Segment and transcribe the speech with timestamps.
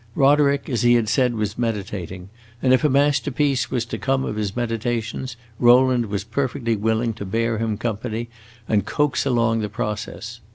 [0.15, 4.35] Roderick, as he had said, was meditating, and if a masterpiece was to come of
[4.35, 8.27] his meditations, Rowland was perfectly willing to bear him company
[8.67, 10.39] and coax along the process.